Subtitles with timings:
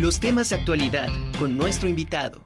[0.00, 1.08] Los temas de actualidad
[1.40, 2.44] con nuestro invitado.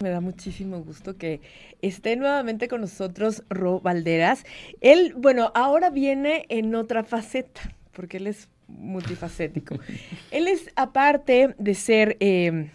[0.00, 1.40] Me da muchísimo gusto que
[1.82, 4.44] esté nuevamente con nosotros Ro Valderas.
[4.80, 9.80] Él, bueno, ahora viene en otra faceta, porque él es multifacético.
[10.30, 12.70] él es, aparte de ser eh,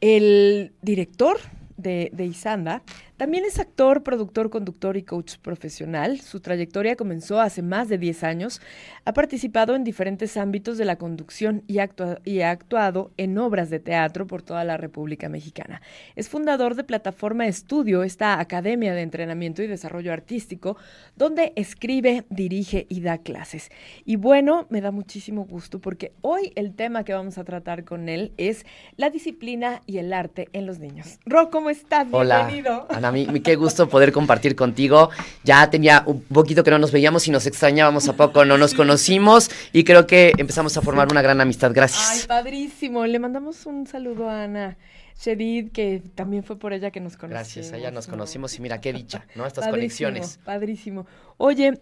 [0.00, 1.38] el director
[1.76, 2.82] de, de Isanda,
[3.16, 6.20] también es actor, productor, conductor y coach profesional.
[6.20, 8.60] Su trayectoria comenzó hace más de 10 años.
[9.06, 11.78] Ha participado en diferentes ámbitos de la conducción y,
[12.24, 15.80] y, ha actuado en obras de teatro por toda la República Mexicana.
[16.14, 20.76] Es fundador de Plataforma Estudio, esta academia de entrenamiento y desarrollo artístico,
[21.16, 23.70] donde escribe, dirige y da clases.
[24.04, 28.10] Y bueno, me da muchísimo gusto porque hoy el tema que vamos a tratar con
[28.10, 31.18] él es la disciplina y el arte en los niños.
[31.24, 32.08] Ro, ¿cómo estás?
[32.10, 32.86] Hola, Bienvenido.
[32.90, 35.10] Ana, mí, qué gusto poder compartir contigo.
[35.44, 38.74] Ya tenía un poquito que no nos veíamos y nos extrañábamos a poco, no nos
[38.74, 41.72] conocimos y creo que empezamos a formar una gran amistad.
[41.74, 42.10] Gracias.
[42.10, 43.06] Ay, padrísimo.
[43.06, 44.76] Le mandamos un saludo a Ana.
[45.18, 47.54] Shedid, que también fue por ella que nos conocimos.
[47.54, 49.46] Gracias, allá nos conocimos y mira qué dicha, ¿no?
[49.46, 50.38] Estas padrísimo, conexiones.
[50.44, 51.06] Padrísimo.
[51.38, 51.80] Oye,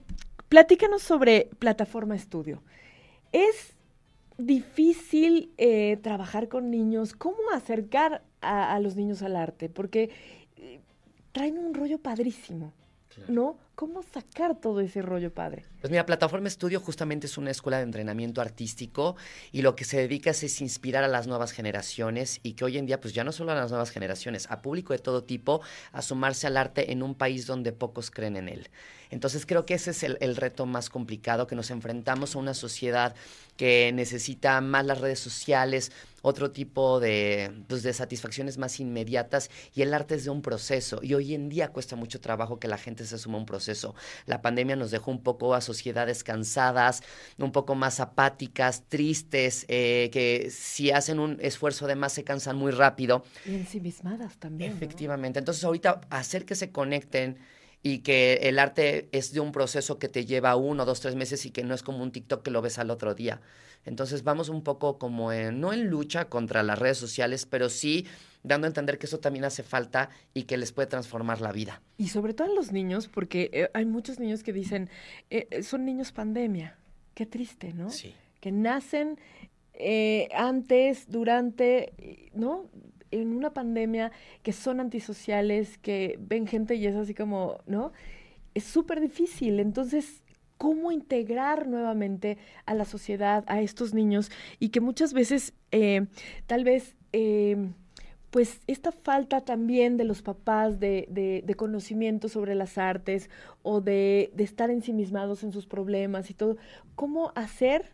[0.49, 2.63] platícanos sobre Plataforma Estudio.
[3.33, 3.75] Es
[4.39, 10.11] difícil eh, trabajar con niños, cómo acercar a, a, los niños al arte, porque
[10.57, 10.81] eh,
[11.35, 12.73] traen un rollo padrísimo,
[13.13, 13.33] claro.
[13.33, 13.59] ¿no?
[13.75, 15.65] ¿Cómo sacar todo ese rollo padre?
[15.81, 19.17] Pues mira, Plataforma Estudio justamente es una escuela de entrenamiento artístico
[19.51, 22.87] y lo que se dedica es, inspirar a las nuevas generaciones y que hoy en
[22.87, 26.03] día, pues ya no solo a las nuevas generaciones, a público de todo tipo, a
[26.03, 28.71] sumarse al arte en un país donde pocos creen en él.
[29.11, 32.55] Entonces creo que ese es el, el reto más complicado, que nos enfrentamos a una
[32.55, 33.17] sociedad
[33.57, 35.91] que necesita más las redes sociales,
[36.23, 41.01] otro tipo de, pues, de satisfacciones más inmediatas y el arte es de un proceso
[41.03, 43.64] y hoy en día cuesta mucho trabajo que la gente se suma a un proceso.
[44.27, 47.03] La pandemia nos dejó un poco a sociedades cansadas,
[47.39, 52.57] un poco más apáticas, tristes, eh, que si hacen un esfuerzo de más se cansan
[52.57, 53.25] muy rápido.
[53.47, 54.73] Y ensimismadas también.
[54.73, 55.39] Efectivamente.
[55.39, 55.43] ¿no?
[55.43, 57.39] Entonces ahorita hacer que se conecten
[57.87, 61.45] y que el arte es de un proceso que te lleva uno, dos, tres meses
[61.45, 63.43] y que no es como un TikTok que lo ves al otro día.
[63.85, 68.07] Entonces vamos un poco como en, no en lucha contra las redes sociales, pero sí
[68.43, 71.83] dando a entender que eso también hace falta y que les puede transformar la vida.
[71.99, 74.89] Y sobre todo a los niños, porque eh, hay muchos niños que dicen,
[75.29, 76.79] eh, son niños pandemia.
[77.13, 77.91] Qué triste, ¿no?
[77.91, 78.15] Sí.
[78.41, 79.19] Que nacen
[79.75, 82.71] eh, antes, durante, ¿no?
[83.21, 87.93] En una pandemia, que son antisociales, que ven gente y es así como, ¿no?
[88.55, 89.61] Es súper difícil.
[89.61, 90.23] Entonces,
[90.59, 94.31] ¿cómo integrar nuevamente a la sociedad, a estos niños?
[94.59, 96.07] Y que muchas veces, eh,
[96.47, 97.71] tal vez, eh,
[98.31, 103.31] pues esta falta también de los papás de, de, de conocimiento sobre las artes
[103.63, 106.57] o de, de estar ensimismados en sus problemas y todo,
[106.97, 107.93] ¿cómo hacer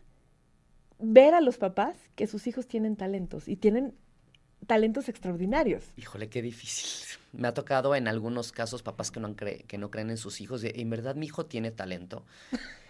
[1.01, 3.93] ver a los papás que sus hijos tienen talentos y tienen
[4.71, 5.83] talentos extraordinarios.
[5.97, 6.87] Híjole, qué difícil.
[7.33, 10.39] Me ha tocado en algunos casos papás que no, cre que no creen en sus
[10.39, 10.61] hijos.
[10.61, 12.23] De, en verdad, mi hijo tiene talento.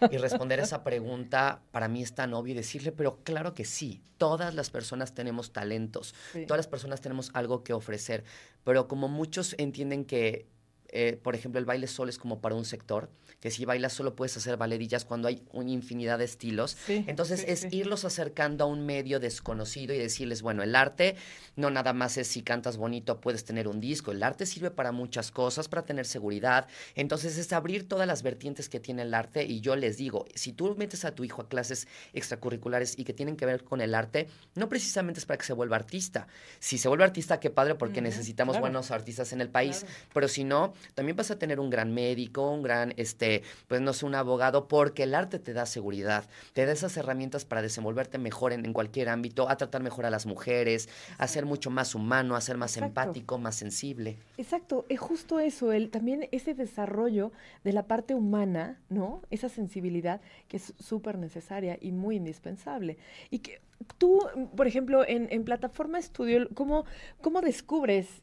[0.08, 4.00] Y responder esa pregunta para mí es tan obvio y decirle, pero claro que sí.
[4.16, 6.14] Todas las personas tenemos talentos.
[6.32, 6.46] Sí.
[6.46, 8.22] Todas las personas tenemos algo que ofrecer.
[8.62, 10.46] Pero como muchos entienden que
[10.92, 13.10] eh, por ejemplo, el baile solo es como para un sector,
[13.40, 16.76] que si bailas solo puedes hacer baladillas cuando hay una infinidad de estilos.
[16.86, 17.68] Sí, Entonces sí, es sí.
[17.72, 21.16] irlos acercando a un medio desconocido y decirles, bueno, el arte
[21.56, 24.92] no nada más es si cantas bonito puedes tener un disco, el arte sirve para
[24.92, 26.68] muchas cosas, para tener seguridad.
[26.94, 30.52] Entonces es abrir todas las vertientes que tiene el arte y yo les digo, si
[30.52, 33.94] tú metes a tu hijo a clases extracurriculares y que tienen que ver con el
[33.94, 36.26] arte, no precisamente es para que se vuelva artista.
[36.60, 38.62] Si se vuelve artista, qué padre, porque necesitamos claro.
[38.62, 39.94] buenos artistas en el país, Claro.
[40.14, 43.92] pero si no, también vas a tener un gran médico, un gran, este, pues no
[43.92, 48.18] sé, un abogado, porque el arte te da seguridad, te da esas herramientas para desenvolverte
[48.18, 50.88] mejor en, en cualquier ámbito, a tratar mejor a las mujeres,
[51.18, 53.00] a ser mucho más humano, a ser más Exacto.
[53.00, 54.16] empático, más sensible.
[54.38, 57.32] Exacto, es justo eso, el, también ese desarrollo
[57.64, 59.22] de la parte humana, ¿no?
[59.30, 62.98] Esa sensibilidad que es súper necesaria y muy indispensable.
[63.30, 63.60] Y que
[63.98, 64.20] tú,
[64.56, 66.84] por ejemplo, en, en plataforma estudio, ¿cómo,
[67.20, 68.22] ¿cómo descubres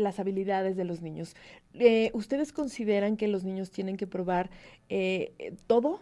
[0.00, 1.34] las habilidades de los niños?
[1.74, 4.50] Eh, ¿Ustedes consideran que los niños tienen que probar
[4.88, 6.00] eh, eh, todo?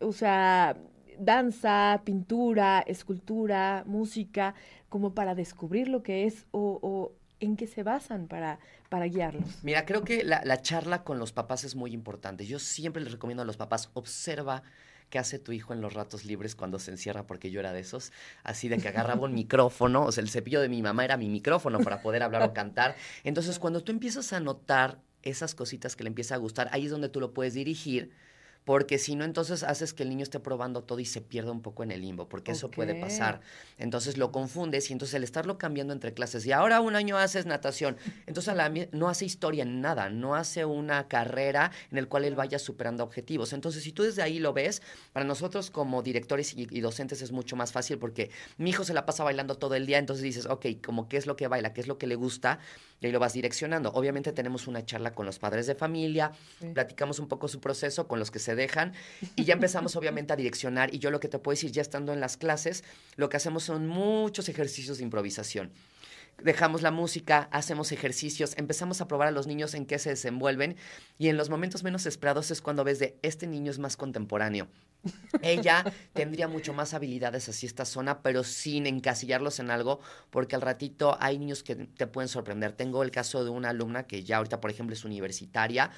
[0.00, 0.76] O sea,
[1.18, 4.54] danza, pintura, escultura, música,
[4.88, 8.58] como para descubrir lo que es o, o en qué se basan para,
[8.88, 9.62] para guiarlos.
[9.62, 12.46] Mira, creo que la, la charla con los papás es muy importante.
[12.46, 14.62] Yo siempre les recomiendo a los papás, observa
[15.10, 17.80] qué hace tu hijo en los ratos libres cuando se encierra, porque yo era de
[17.80, 18.12] esos,
[18.42, 21.28] así de que agarraba un micrófono, o sea, el cepillo de mi mamá era mi
[21.28, 22.96] micrófono para poder hablar o cantar.
[23.24, 26.90] Entonces, cuando tú empiezas a notar esas cositas que le empieza a gustar, ahí es
[26.90, 28.10] donde tú lo puedes dirigir
[28.66, 31.62] porque si no, entonces haces que el niño esté probando todo y se pierda un
[31.62, 33.40] poco en el limbo, porque eso puede pasar.
[33.78, 37.46] Entonces lo confundes y entonces el estarlo cambiando entre clases y ahora un año haces
[37.46, 37.96] natación,
[38.26, 42.24] entonces a la no hace historia en nada, no hace una carrera en el cual
[42.24, 43.52] él vaya superando objetivos.
[43.52, 47.30] Entonces si tú desde ahí lo ves, para nosotros como directores y, y docentes es
[47.30, 50.46] mucho más fácil porque mi hijo se la pasa bailando todo el día, entonces dices,
[50.46, 52.58] ok, como qué es lo que baila, qué es lo que le gusta,
[53.00, 53.90] y ahí lo vas direccionando.
[53.92, 56.68] Obviamente tenemos una charla con los padres de familia, Sí.
[56.72, 58.92] platicamos un poco su proceso con los que se dejan
[59.36, 62.12] y ya empezamos obviamente a direccionar y yo lo que te puedo decir ya estando
[62.12, 62.84] en las clases,
[63.16, 65.70] lo que hacemos son muchos ejercicios de improvisación.
[66.42, 70.76] Dejamos la música, hacemos ejercicios, empezamos a probar a los niños en qué se desenvuelven
[71.18, 74.68] y en los momentos menos esperados es cuando ves de este niño es más contemporáneo.
[75.40, 80.00] Ella tendría mucho más habilidades hacia esta zona, pero sin encasillarlos en algo,
[80.30, 82.72] porque al ratito hay niños que te pueden sorprender.
[82.72, 85.90] Tengo el caso de una alumna que ya ahorita, por ejemplo, es universitaria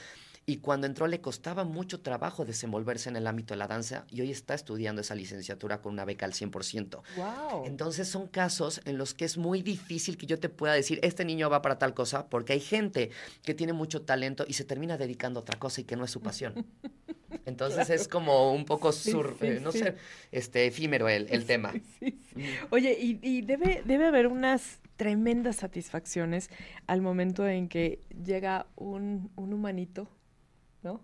[0.49, 4.23] y cuando entró le costaba mucho trabajo desenvolverse en el ámbito de la danza y
[4.23, 7.03] hoy está estudiando esa licenciatura con una beca al 100%.
[7.17, 7.67] Wow.
[7.67, 11.27] Entonces son casos en los que es muy difícil que yo te pueda decir, este
[11.27, 13.11] niño va para tal cosa, porque hay gente
[13.43, 16.11] que tiene mucho talento y se termina dedicando a otra cosa y que no es
[16.11, 16.55] su pasión.
[17.45, 19.81] Entonces es como un poco, Sí, sur, sí, eh, no sí.
[19.81, 19.97] sé,
[20.33, 21.75] este, efímero el, el tema.
[22.71, 26.49] Oye, y, y debe, debe haber unas tremendas satisfacciones
[26.87, 30.09] al momento en que llega un, un humanito,
[30.83, 31.01] ¿no?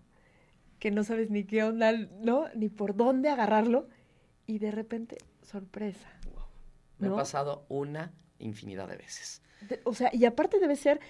[0.78, 2.46] Que no sabes ni qué onda, ¿no?
[2.54, 3.88] Ni por dónde agarrarlo.
[4.46, 6.08] Y de repente, sorpresa.
[6.98, 7.14] Me ¿No?
[7.14, 9.42] ha pasado una infinidad de veces.
[9.68, 11.00] De- o sea, y aparte debe ser,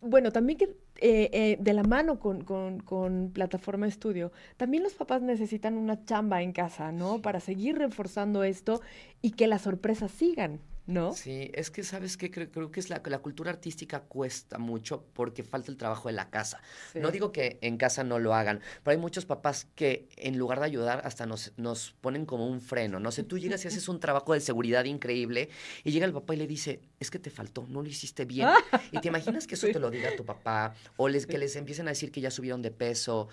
[0.00, 0.64] bueno, también que
[1.00, 6.04] eh, eh, de la mano con, con, con plataforma estudio, también los papás necesitan una
[6.04, 7.20] chamba en casa, ¿no?
[7.20, 8.80] Para seguir reforzando esto
[9.20, 11.14] y que las sorpresas sigan, ¿no?
[11.14, 15.04] Sí, es que sabes que creo, creo que es la, la cultura artística cuesta mucho
[15.14, 16.60] porque falta el trabajo de la casa.
[16.94, 20.58] No digo que en casa no lo hagan, pero hay muchos papás que en lugar
[20.60, 23.00] de ayudar hasta nos, nos ponen como un freno.
[23.00, 25.48] No sé, tú llegas y haces un trabajo de seguridad increíble
[25.84, 28.48] y llega el papá y le dice, es que te faltó, no lo hiciste bien.
[28.92, 29.72] Y te imaginas que eso Sí.
[29.72, 32.60] te lo diga tu papá o les, que les empiecen a decir que ya subieron
[32.62, 33.28] de peso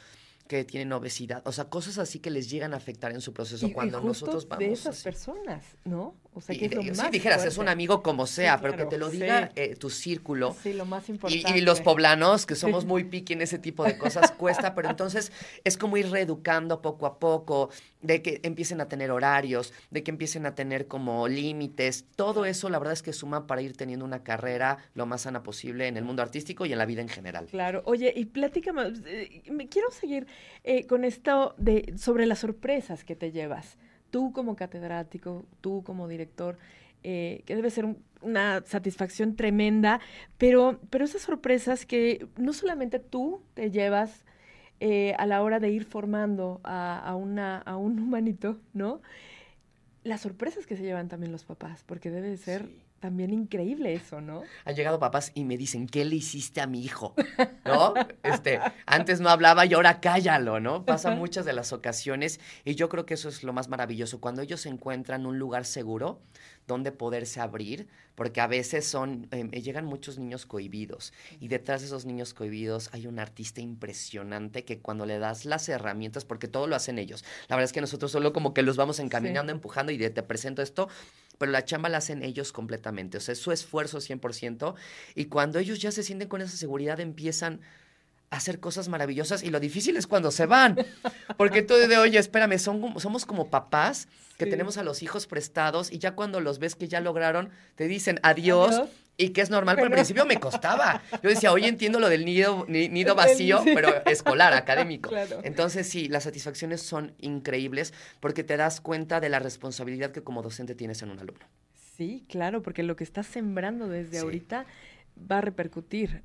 [0.48, 3.66] que tienen obesidad, o sea, cosas así que les llegan a afectar en su proceso
[3.66, 4.60] Y- y cuando justo nosotros vamos.
[4.66, 5.04] de esas así.
[5.06, 6.14] personas, ¿no?
[6.34, 8.86] O sea, que es lo más sí, dijeras, es un amigo como sea, pero que
[8.86, 9.18] te lo sí.
[9.18, 10.56] diga eh, tu círculo.
[10.64, 11.58] Sí, lo más Y, importante.
[11.58, 15.34] y los poblanos, que somos muy piqui en ese tipo de cosas, cuesta, pero entonces
[15.66, 17.70] es como ir reeducando poco a poco,
[18.02, 22.06] de que empiecen a tener horarios, de que empiecen a tener como límites.
[22.16, 25.44] Todo eso, la verdad es que suma para ir teniendo una carrera lo más sana
[25.44, 27.48] posible en el mundo artístico y en la vida en general.
[27.48, 30.28] Claro, oye, y platícame, eh, me quiero seguir
[30.64, 33.78] eh, con esto de sobre las sorpresas que te llevas.
[34.12, 36.58] Tú como catedrático, tú como director,
[37.04, 40.00] eh, que debe ser un- una satisfacción tremenda,
[40.38, 44.26] pero, pero esas sorpresas que no solamente tú te llevas
[44.84, 47.12] eh, a la hora de ir formando a, a
[47.66, 49.02] a un humanito, ¿no?
[50.04, 52.68] Las sorpresas que se llevan también los papás, porque debe ser.
[53.02, 54.44] También increíble eso, ¿no?
[54.64, 57.16] Han llegado papás y me dicen, ¿qué le hiciste a mi hijo?
[57.66, 57.96] ¿No?
[58.24, 60.86] Este, antes no hablaba y ahora cállalo, ¿no?
[60.86, 64.44] Pasa muchas de las ocasiones y yo creo que eso es lo más maravilloso, cuando
[64.44, 66.22] ellos encuentran un lugar seguro
[66.68, 71.88] donde poderse abrir, porque a veces son, eh, llegan muchos niños cohibidos y detrás de
[71.88, 76.68] esos niños cohibidos hay un artista impresionante que cuando le das las herramientas, porque todo
[76.68, 79.92] lo hacen ellos, la verdad es que nosotros solo como que los vamos encaminando, empujando
[79.92, 80.88] y de, te presento esto,
[81.42, 84.76] pero la chamba la hacen ellos completamente, o sea, es su esfuerzo 100%,
[85.16, 87.62] y cuando ellos ya se sienten con esa seguridad empiezan
[88.32, 90.78] hacer cosas maravillosas y lo difícil es cuando se van,
[91.38, 94.08] porque tú de, oye, espérame, son, somos como papás
[94.38, 94.50] que Sí.
[94.52, 98.20] tenemos a los hijos prestados y ya cuando los ves que ya lograron, te dicen
[98.24, 98.74] adiós.
[98.76, 98.90] Adiós.
[99.18, 101.04] Y que es normal, pero al principio me costaba.
[101.22, 105.10] Yo decía, hoy entiendo lo del nido, ni- nido vacío, pero escolar, académico.
[105.10, 105.42] Claro.
[105.44, 110.42] Entonces, sí, las satisfacciones son increíbles porque te das cuenta de la responsabilidad que como
[110.42, 111.46] docente tienes en un alumno.
[111.98, 114.24] Sí, claro, porque lo que estás sembrando desde Sí.
[114.24, 114.66] ahorita
[115.30, 116.24] va a repercutir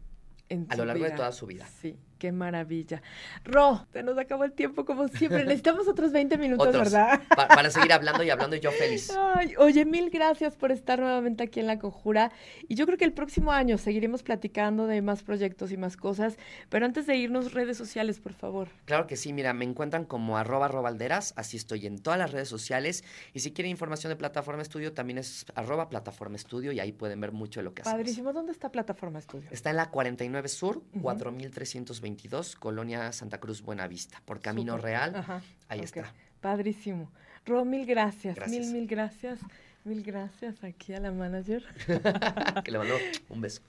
[0.49, 1.67] en A lo largo de toda su vida.
[1.81, 3.02] Sí, Qué maravilla.
[3.44, 5.44] Ro, se nos acabó el tiempo como siempre.
[5.44, 7.20] Necesitamos otros 20 minutos, ¿verdad?
[7.28, 9.12] Para seguir hablando y hablando y yo feliz.
[9.58, 12.32] Oye, mil gracias por estar nuevamente aquí en La Conjura.
[12.68, 16.37] Y yo creo que el próximo año seguiremos platicando de más proyectos y más cosas.
[16.70, 18.68] Pero antes de irnos, redes sociales, por favor.
[18.87, 22.49] Claro que sí, mira, me encuentran como arroba robalderas, así estoy en todas las redes
[22.49, 23.04] sociales.
[23.35, 27.20] Y si quieren información de Plataforma Estudio, también es arroba Plataforma Estudio y ahí pueden
[27.20, 27.90] ver mucho de lo que Padrísimo.
[27.92, 28.06] hacemos.
[28.06, 29.49] Padrísimo, ¿dónde está Plataforma Estudio?
[29.50, 31.02] Está en la 49 Sur, uh -huh.
[31.02, 35.43] 4320 2222, Colonia Santa Cruz Buenavista, por Camino Real.
[35.69, 36.13] Ahí está.
[36.41, 37.11] Padrísimo.
[37.45, 38.37] Ro, mil gracias.
[38.49, 39.41] Mil, mil gracias.
[39.85, 41.65] Mil gracias aquí a la manager.
[42.65, 42.95] que le mandó
[43.29, 43.63] un beso.